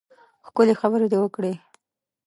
[0.47, 1.53] ښکلې خبرې دې وکړې.